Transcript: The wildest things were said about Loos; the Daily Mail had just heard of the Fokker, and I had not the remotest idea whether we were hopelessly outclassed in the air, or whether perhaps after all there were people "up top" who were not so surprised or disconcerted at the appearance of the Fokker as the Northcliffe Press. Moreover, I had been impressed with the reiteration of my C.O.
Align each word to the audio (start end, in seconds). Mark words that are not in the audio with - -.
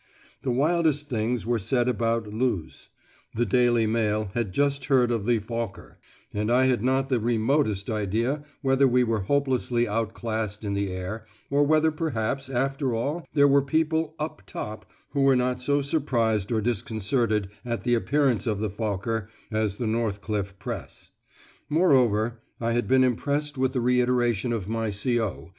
The 0.41 0.49
wildest 0.49 1.09
things 1.11 1.45
were 1.45 1.59
said 1.59 1.87
about 1.87 2.25
Loos; 2.25 2.89
the 3.35 3.45
Daily 3.45 3.85
Mail 3.85 4.31
had 4.33 4.51
just 4.51 4.85
heard 4.85 5.11
of 5.11 5.27
the 5.27 5.37
Fokker, 5.37 5.97
and 6.33 6.49
I 6.51 6.65
had 6.65 6.83
not 6.83 7.09
the 7.09 7.19
remotest 7.19 7.87
idea 7.87 8.43
whether 8.63 8.87
we 8.87 9.03
were 9.03 9.19
hopelessly 9.29 9.87
outclassed 9.87 10.65
in 10.65 10.73
the 10.73 10.91
air, 10.91 11.27
or 11.51 11.61
whether 11.63 11.91
perhaps 11.91 12.49
after 12.49 12.95
all 12.95 13.27
there 13.35 13.47
were 13.47 13.61
people 13.61 14.15
"up 14.17 14.41
top" 14.47 14.87
who 15.11 15.21
were 15.21 15.35
not 15.35 15.61
so 15.61 15.83
surprised 15.83 16.51
or 16.51 16.61
disconcerted 16.61 17.51
at 17.63 17.83
the 17.83 17.93
appearance 17.93 18.47
of 18.47 18.59
the 18.59 18.71
Fokker 18.71 19.27
as 19.51 19.75
the 19.77 19.85
Northcliffe 19.85 20.57
Press. 20.57 21.11
Moreover, 21.69 22.41
I 22.59 22.71
had 22.71 22.87
been 22.87 23.03
impressed 23.03 23.55
with 23.55 23.73
the 23.73 23.81
reiteration 23.81 24.51
of 24.51 24.67
my 24.67 24.89
C.O. 24.89 25.49